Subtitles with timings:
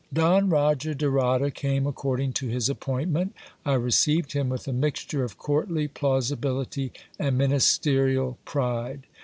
[0.11, 5.23] Don Roger de Rada came according to his appointment I received him with a mixture
[5.23, 9.03] of courtly plausibility and ministerial pride.